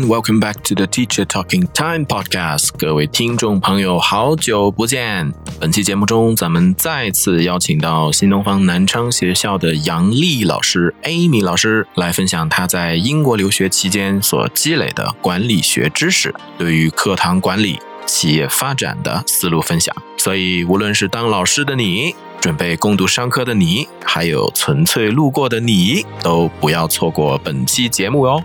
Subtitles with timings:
[0.00, 2.70] welcome back to the Teacher Talking Time podcast。
[2.78, 5.32] 各位听众朋友，好久不见！
[5.60, 19.94] 本期节目中，咱们再次邀请到新东方南昌学校的杨丽老师 Amy 老师来分享她在英国留学期间所积累的管理学知识，对于课堂管理、企业发展的思路分享。
[20.16, 28.42] 所以，无论是当老师的你，准备攻读商科的你，还有纯粹路过的你，都不要错过本期节目哟。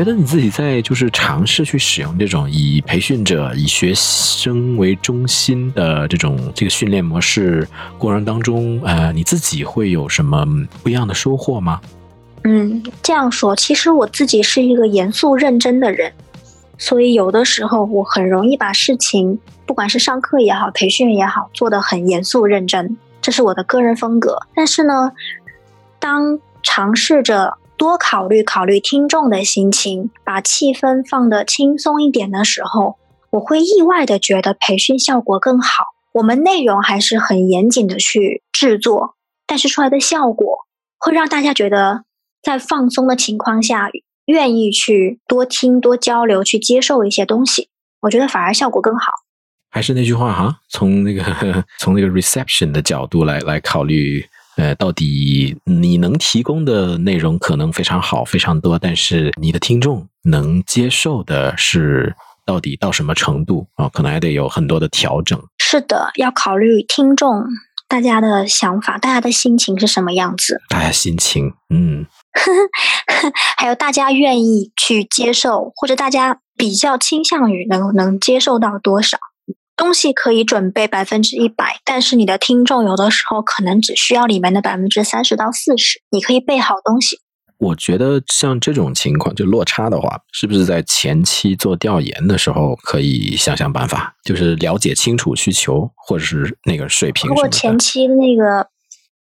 [0.00, 10.46] 觉得你自己在就是尝试去使用这种以培训者、以学生为中心的这种这个训练模式过程当中，呃，你自己会有什么
[10.82, 11.82] 不一样的收获吗？
[12.44, 16.10] 嗯，这样说，其实我自己是一个严肃认真的人，
[16.78, 24.38] 所以有的时候我很容易把事情，不管是上课也好，培训也好，做得很严肃认真，这是我的个人风格。
[24.54, 25.12] 但是呢，
[25.98, 32.98] 当尝试着多考虑考虑听众的心情，把气氛放得轻松一点的时候，
[33.30, 35.86] 我会意外的觉得培训效果更好。
[36.12, 39.14] 我们内容还是很严谨的去制作，
[39.46, 40.58] 但是出来的效果
[40.98, 42.04] 会让大家觉得
[42.42, 43.88] 在放松的情况下，
[44.26, 47.70] 愿意去多听、多交流、去接受一些东西。
[48.02, 49.10] 我觉得反而效果更好。
[49.70, 51.24] 还是那句话哈，从那个
[51.80, 54.22] 从那个 reception 的角度来来考虑。
[54.60, 62.14] 呃，到底你能提供的内容可能非常好、非常多，但是你的听众能接受的是
[62.44, 63.88] 到底到什么程度啊？
[63.88, 65.40] 可能还得有很多的调整。
[65.56, 67.42] 是的，要考虑听众
[67.88, 70.60] 大家的想法，大家的心情是什么样子？
[70.68, 72.04] 大家心情，嗯，
[73.56, 79.16] 还有大家愿意去接受，或者大家比较倾向于能能接受到多少？
[79.80, 86.02] 东西可以准备百分之一百，但是你的听众有的时候可能只需要里面的百分之三十到四十。
[86.10, 87.16] 你可以备好东西。
[87.56, 97.28] 我觉得像这种情况，就落差的话，是不是在前期做调研的时候可以想想办法，就是了解清楚需求或者是那个水平。
[97.28, 98.68] 如果前期那个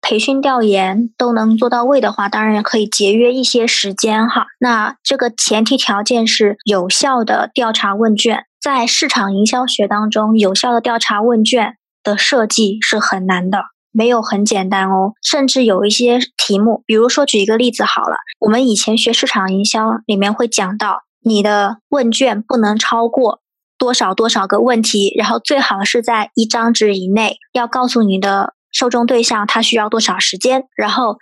[0.00, 4.46] 培训调研都能做到位的话，当然可以节约一些时间哈。
[4.58, 8.44] 那这个前提条件是有效的调查问卷。
[8.60, 15.12] 在市场营销学当中，有效的调查问卷的设计是很难的，没有很简单哦。
[15.22, 23.40] 甚至有一些题目，比如说举一个例子好了，我们以前学市场营销里面会讲到，你的问卷不能超过
[23.78, 31.16] 多少多少个问题，然后最好是在一张纸以内，要告诉你的受众对象他需要多少时间，然后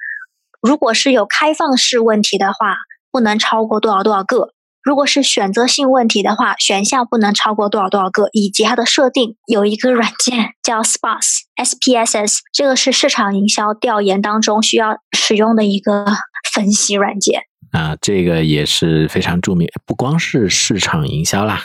[0.62, 2.76] 如果是有开放式问题的话，
[3.12, 4.52] 不能超过多少多少个。
[4.86, 16.06] 如果是选择性问题的话，选项不能超过多少多少个，以及它的设定有一个软件叫 SPAS，S P S S，这个是市场营销调研当中需要使用的一个
[16.54, 17.42] 分析软件
[17.72, 21.64] 啊，这个也是非常著名，不光是市场营销啦，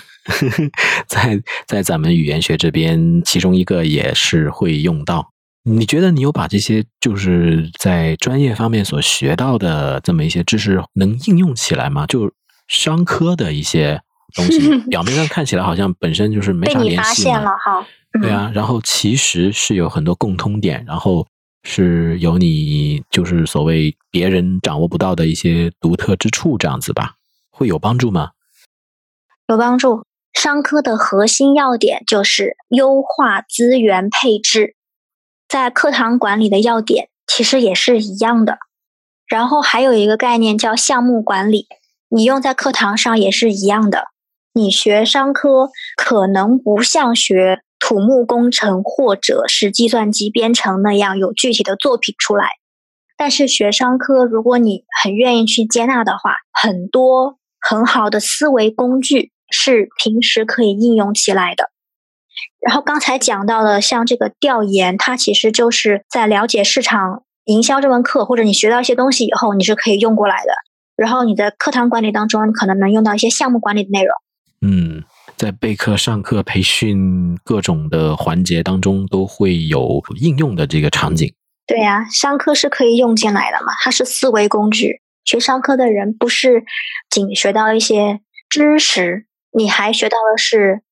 [1.08, 5.28] 在在咱们语言学这边，其中一个也是会用到。
[5.64, 12.08] 你觉得你有把这些就是在专业方面所学到的这么一些知识能应用起来吗？
[12.08, 12.32] 就
[12.72, 14.02] 商科的一些
[14.34, 17.86] 东西， 表面上看起来好像本身就是没啥联系了哈。
[18.22, 21.28] 对啊，然后其实是有很多共通点，然后
[21.64, 27.16] 是有你就是所谓别人掌握不到的一些独特之处，这样子吧，
[27.52, 28.32] 会有帮助吗？
[29.48, 30.06] 有帮助。
[30.34, 34.76] 商科的核心要点就是优化资源配置，
[35.50, 38.58] 在课堂管理的要点其实也是一样的。
[39.28, 41.68] 然后还有一个概念叫项目管理。
[42.14, 44.08] 你用在课堂上也是一样的。
[44.54, 52.50] 你学商科可能不像学土木工程或者是计算机编程那样有具体的作品出来，
[53.16, 61.72] 但是学商科，如果你很愿意去接纳的话，很多很好的思维工具是平时可以应用起来的。
[62.60, 70.52] 然后刚才讲到的，像这个调研，它其实就是在了解市场营销这门课，或者你学到一些东西以后，你是可以用过来的。
[71.02, 74.14] 然后你的课堂管理当中，你可能能用到一些项目管理的内容。
[74.62, 75.04] 嗯，
[75.36, 81.34] 在备课、上课、培训各种的环节当中，都会有应用的这个场景。
[81.66, 83.74] 对呀，上课是可以用进来的嘛？
[83.82, 85.02] 它是思维工具。
[85.26, 86.64] 学上课的人不是
[87.10, 89.26] 仅学到一些知识，
[89.58, 90.84] 你还学到的是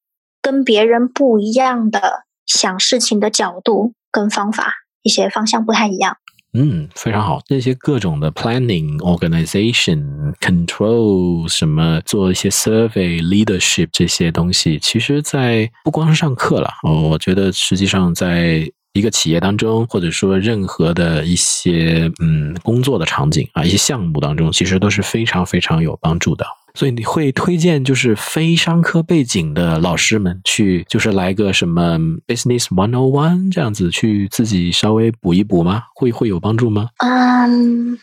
[0.42, 4.74] 跟别人不一样的想事情的角度跟方法，
[5.04, 6.18] 一些方向不太一样。
[6.54, 7.40] 嗯，非常好。
[7.46, 26.44] 这些各种的 planning、organization、control，什么做一些 survey、leadership 这些东西，其实，在不光是上课了哦，我觉得实际上在一个企业当中，或者说任何的一些嗯工作的场景啊，一些项目当中，其实都是非常非常有帮助的。
[26.74, 35.84] 所以你会推荐就是非商科背景的老师们去，就是来个什么 Business One O One 这样子去自己稍微补一补吗？
[35.96, 36.90] 会会有帮助吗？
[37.04, 37.98] 嗯，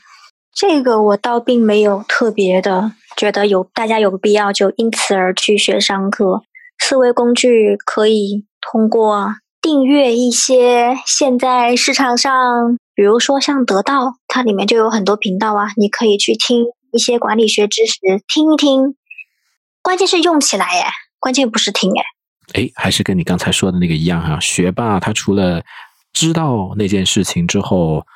[0.54, 6.42] 这个我倒并没有特别的觉得有大家有必要就因此而去学商科。
[6.78, 16.66] 思维工具可以通过订阅一些现在市场上，比如说像得到，它里面就有很多频道啊，你可以去听。
[16.92, 17.98] 一些管理学知识
[18.28, 18.96] 听一听，
[19.82, 22.02] 关键是用起来哎，关键不是听哎。
[22.54, 24.38] 哎，还是跟你刚才说的那个一样哈。
[24.40, 25.62] 学霸他除了
[26.12, 28.06] 知道那件事情之后，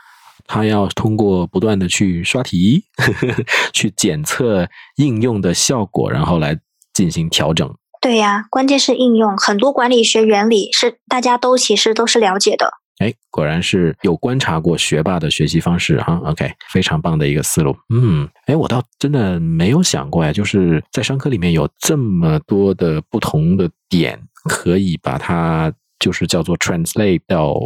[0.47, 6.59] 他要通过不断的去刷题呵呵， 去检测应用的效果，然后来
[6.93, 7.69] 进行调整。
[8.01, 12.80] 对呀，关键是应用，很多管理学原理是大家都其实都是了解的。
[13.01, 16.21] 哎，果然是有观察过学霸的学习方式哈。
[16.25, 17.75] OK，非常棒的一个思路。
[17.93, 27.57] 嗯，哎，我倒真的没有想过呀，就是在商科里面有这么多的不同的点，可以把它就是叫做 translate 到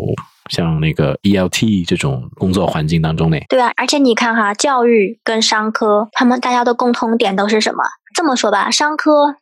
[0.50, 3.36] 像那个 ELT 这种工作环境当中呢。
[3.48, 7.82] 对啊，而且你看哈，教育跟商科，他们大家的共同点都是什么？
[8.14, 9.36] 这么说吧，商科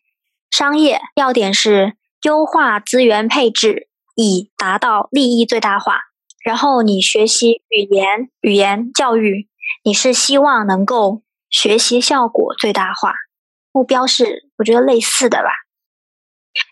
[0.51, 3.89] 商业要点是优化资源配置。
[4.15, 6.01] 以达到利益最大化。
[6.45, 9.49] 然后你学习语言、语言教育，
[9.85, 13.15] 你是希望能够学习效果最大化，
[13.73, 15.51] 目标是我觉得类似的吧。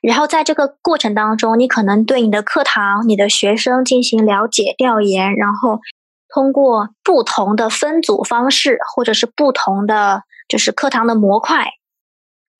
[0.02, 5.78] 然后在这个过程当中，你可能对你的课堂、你的学生进行了解调研，然后
[6.28, 11.66] 通过不同的分组方式，或者是不同的就是课堂的模块。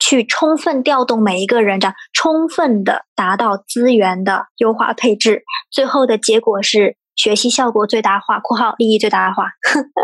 [0.00, 9.44] 去充分调动每一个人，这样充分的达到资源的优化配置，最后的结果是学习效果最大化（括号利益最大化）。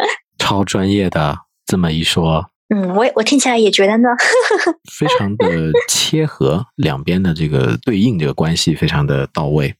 [0.38, 4.08] 超专业的这么一说，嗯，我我听起来也觉得呢，
[4.92, 5.46] 非常的
[5.88, 9.74] 切合，两边的这个对应这个关系非常的到位。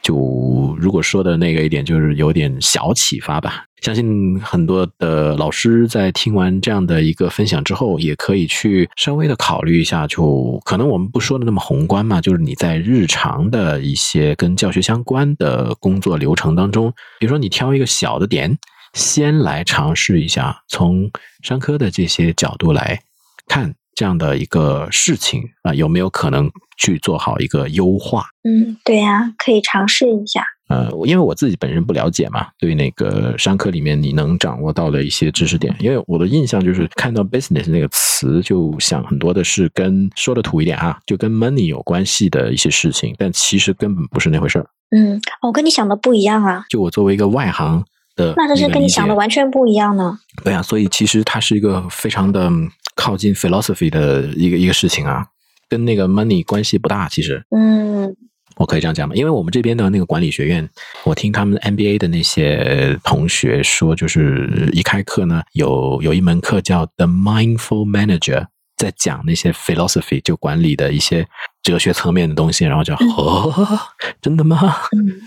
[0.00, 3.64] 就如果说的那个一点，就是有点小启发吧。
[3.82, 10.06] 相信很多的老师在听完这样的一个分享之后，也可以去稍微的考虑一下。
[10.06, 18.56] 就可能我们不说的那么宏观嘛，就是你在日常的一些跟教学相关的工作流程当中，比如说你挑一个小的点，
[18.94, 21.10] 先来尝试一下，从
[21.42, 23.00] 商科的这些角度来
[23.48, 23.74] 看。
[23.94, 28.24] 这样的一个事情啊，有没有可能去做好一个优化？
[28.44, 30.44] 嗯，对呀，可以尝试一下。
[30.68, 44.66] 呃，因为我自己本身不了解嘛，对那个商科里面你能掌握到的一些知识点，因为我的印象就是看到 business 那个词，就想很多的是跟说的土一点啊，就跟 money 有关系的一些事情，但其实根本不是那回事儿。
[44.96, 46.64] 嗯，我跟你想的不一样啊。
[46.70, 47.84] 就我作为一个外行
[48.16, 50.18] 的，那这是跟你想的完全不一样呢。
[50.44, 52.50] 对啊，所以其实它是一个非常的。
[52.94, 55.24] 靠近 philosophy 的一个一个事情啊，
[55.66, 57.08] 跟那个 money 关系不大。
[57.08, 58.14] 其实，嗯，
[58.56, 59.14] 我可以这样讲吗？
[59.14, 60.68] 因为我们这边的那个管理学院，
[61.04, 71.26] 我听他们 MBA 的那些同学说，就是一开课呢，有有一门课叫 The Mindful Manager，在讲那些 philosophy 就管理的一些
[71.62, 73.78] 哲学层面的东西，然后就哦，
[74.20, 74.76] 真的吗？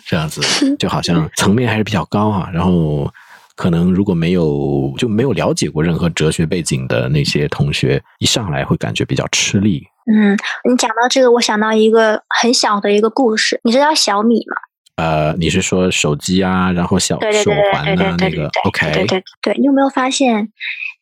[0.05, 0.41] 这样子
[0.77, 3.11] 就好像层面还是比较高啊，然后。
[3.57, 9.81] 可能如果没有就没有了解过任何哲学背景的那些同学，一上来会感觉比较吃力。
[10.13, 10.37] 嗯，
[10.69, 13.61] 你讲到这个，我想到一个很小的一个故事。
[13.63, 14.57] 你知道小米吗？
[14.97, 20.49] 呃，你是说手机啊，然后小手环啊那个？OK，对对对，你有没有发现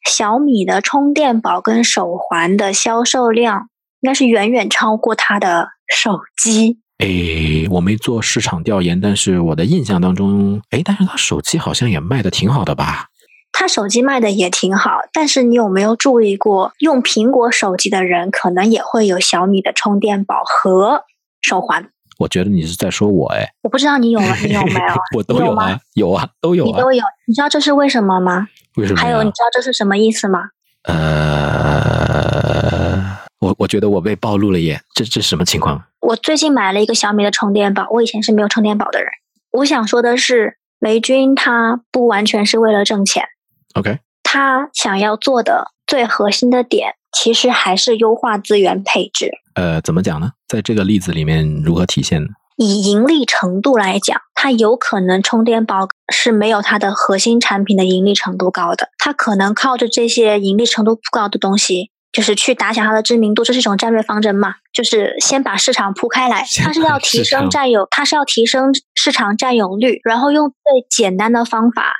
[0.07, 3.67] 小米的充电宝跟手环的销售量
[4.03, 6.77] 应该是远远超过他的手机？
[6.99, 13.07] 诶，我没做市场调研，但是我的印象当中，诶，但是他手机好像也卖的挺好的吧？
[13.53, 21.03] 他手机卖的也挺好，但是你有没有注意过，用苹果手机的人可能也会有小米的充电宝和
[21.41, 21.87] 手环？
[22.19, 24.35] 我觉得你是在说我，哎，我不知道你有吗？
[24.43, 24.93] 你有没有？
[25.15, 26.65] 我都有啊，有啊，都有。
[26.65, 28.49] 你都有，你知道这是为什么吗？
[28.75, 28.99] 为什么？
[28.99, 30.49] 还有，你知道这是什么意思吗？
[30.83, 31.62] 呃。
[33.43, 35.83] 我我觉得我被暴露了耶，这这什么情况？
[35.99, 39.09] 我最近买了一个小米的充电宝，我以前是没有充电宝的人。
[39.51, 43.23] 我想说的是，雷军他不完全是为了挣钱
[43.73, 49.29] ，OK，他想要做的最核心的点，其实还是优化资源配置。
[49.55, 50.31] 呃，怎么讲呢？
[50.47, 52.29] 在这个例子里面如何体现呢？
[52.55, 54.21] 以盈利程度来讲。
[54.35, 70.55] 它有可能充电宝是没有它的核心产品的盈利程度高的，它可能靠着这些盈利程度不高的东西，就是去打响它的知名度，这是一种战略方针嘛，就是先把市场铺开来，它是要提升占有，它是要提升市场占有率，然后用最
[70.89, 71.91] 简单的方法，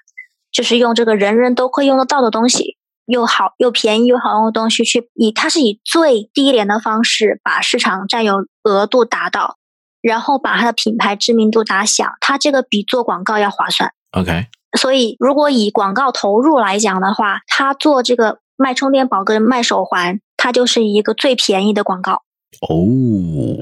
[0.53, 2.77] 就是用这个人人都会用得到的东西。
[3.05, 9.57] 又好又便宜又好用的东西，去以它是以最低廉的方式把市场占有额度达到，
[10.01, 13.91] 然后把它的品牌知名度打响，它这个比做广告要划算。
[14.11, 14.45] OK，
[14.79, 22.23] 所以如果以广告投入来讲的话，它做这个卖充电宝跟卖手环，它就是一个最便宜的广告。
[22.67, 22.77] 哦，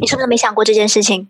[0.01, 1.29] 你是不是没想过这件事情？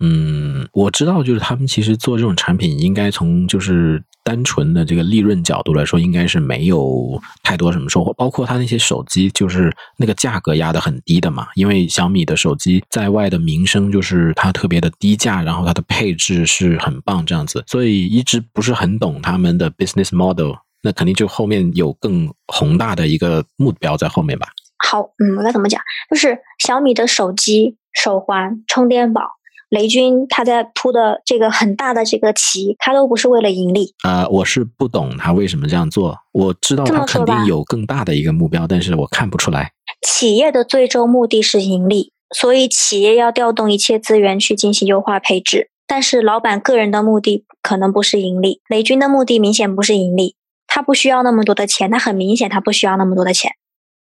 [0.00, 8.12] 嗯，我知道，就是他们其实做这种产品，应该从就是单纯的这个利润角度来说，应该是没有太多什么收获。
[8.14, 11.46] 包括他那些手机，就是那个价格压得很低的嘛。
[11.54, 20.54] 因为小米的手机在外的名声就是它特别的低价，然后它的配置是很棒这样子，所以一直不是很懂他们的 business model。
[20.84, 24.46] 那肯定就后面有更宏大的一个目标在后面吧。
[24.78, 25.80] 好，嗯，我该怎么讲？
[26.10, 29.22] 就是小米的手机、手环、充电宝。
[29.70, 34.24] 雷军他在铺的这个很大的这个棋，他都不是为了盈利啊！
[34.28, 36.16] 我是不懂他为什么这样做。
[36.32, 39.72] 我知道他肯定有更大的一个目标，但是我看不出来。
[40.06, 45.70] 企业的最终目的是盈利，所以企业要调动一切资源去进行优化配置。
[45.88, 50.36] 但是老板个人的目的可能不是盈利，雷军的目的明显不是盈利，
[50.74, 53.52] 他不需要那么多的钱，他很明显他不需要那么多的钱，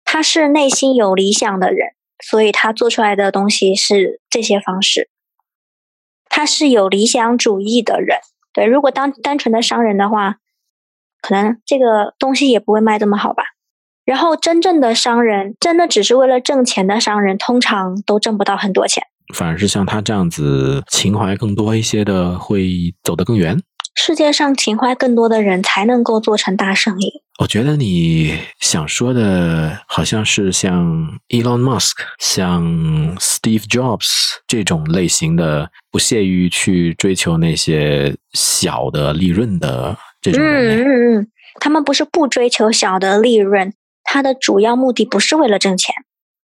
[0.04, 1.88] 他是内心有理想的人，
[2.22, 5.10] 所以他做出来的东西是这些方式。
[6.28, 8.20] 他是有理想主义的人，
[8.52, 8.64] 对。
[8.64, 10.36] 如果当单纯的商人的话，
[11.20, 13.42] 可能这个东西也不会卖这么好吧。
[14.04, 19.02] 然后真正的商人，真的只是为了挣钱的商人，通常都挣不到很多钱。
[19.34, 23.60] 反而是像他这样子，情怀更多一些的，会走得更远。
[23.94, 27.22] 世界上情怀更多的人，才能够做成大生意。
[27.38, 32.64] 我觉得你想说的，好像是像 Elon Musk、像
[33.16, 34.06] Steve Jobs
[34.46, 40.78] 这种类型的，不屑于去追求那些小的利润的这种人。
[40.78, 41.28] 嗯嗯嗯，
[41.60, 43.72] 他们不是不追求小的利润，
[44.04, 45.94] 他的主要目的不是为了挣钱，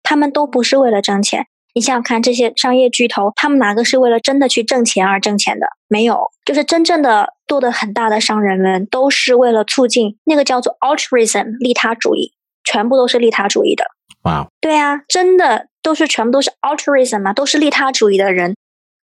[0.03, 1.47] 他们都不是为了挣钱。
[1.75, 5.65] 你想想看，这些商业巨头，他们哪个是为了真的去挣钱而挣钱的？
[5.87, 13.85] 没有，就是真正的做的很大的商人们，都是为了促进那个叫做 altruism 利他主义，全部都是利他主义的。
[14.23, 18.55] 哇，对啊，真的都是全部都是 altruism 嘛，都是利他主义的人，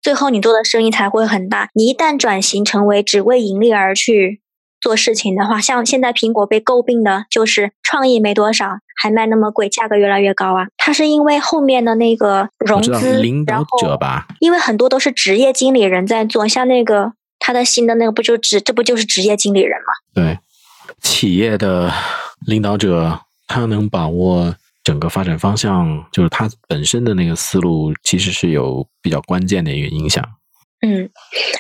[0.02, 1.70] 最后你做的生意才会很大。
[1.75, 4.42] 你一旦转型成为只为盈利而去。
[4.88, 10.66] 做事情的话，像现在苹果被诟病的就是创意没多少，还卖那么贵，价格越来越高啊。
[10.78, 14.26] 它是因为后面的那个融资，领导者吧？
[14.40, 19.92] 因为很多都是职业经理人在做，像那个他的新的那个不就职，这不就是职业经理人吗？
[20.14, 20.38] 对，
[21.02, 21.92] 企业的
[22.47, 30.25] 领导者他能把握整个发展方向，就是他本身的那个思路，其实是有比较关键的一个影响。
[30.80, 31.11] 嗯，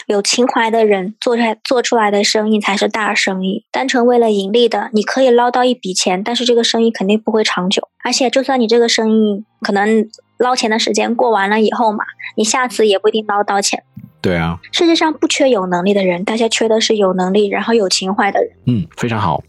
[0.06, 3.64] 有情怀的人做出来做出来的生意才是大生意。
[3.72, 7.88] 单纯为了盈利的，你可以捞到一笔钱，但是这个生意肯定不会长久。
[8.04, 10.08] 而且，就算你这个生意可能
[10.38, 12.04] 捞钱的时间过完了以后嘛，
[12.36, 13.82] 你下次也不一定捞到钱。
[14.20, 18.50] 对啊，世界上不缺有能力的人，大家缺的是有能力然后有情怀的人。
[18.66, 19.42] 嗯，非常好。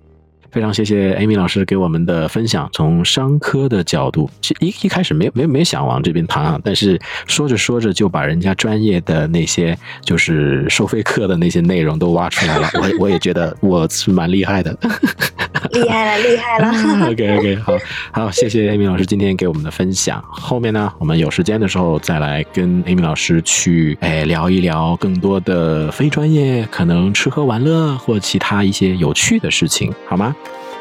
[0.51, 4.29] 非常谢谢 Amy 老师给我们的分享，从商科的角度，
[4.59, 14.75] 一一开始没没没想往这边谈啊，但是说着说着就把人家专业的那些就是收费课的那些内容都挖出来了，我我也觉得我是蛮厉害的，
[15.71, 17.09] 厉害了，厉害了。
[17.11, 17.73] OK OK，好
[18.11, 20.23] 好，谢谢 Amy 老师今天给我们的分享。
[20.27, 30.35] 后面呢，我们有时间的时候再来跟 Amy 老师去哎聊一聊更多的非专业，可能吃喝玩乐或其他一些有趣的事情，好吗？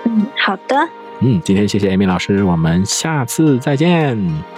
[0.04, 0.76] 嗯，好的。
[1.20, 4.16] 嗯，今天谢谢 Amy 老师，我们下次再见。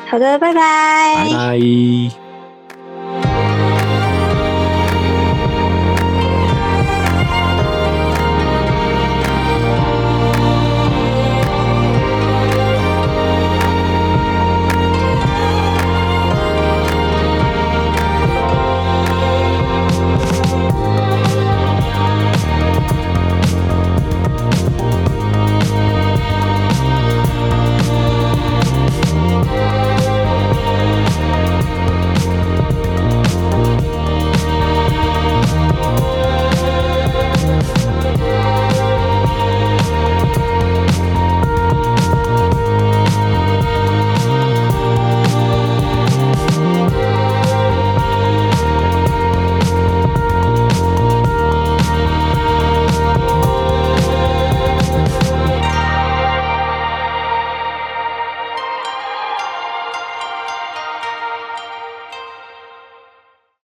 [0.08, 1.14] 好的，拜拜。
[1.16, 2.29] 拜拜。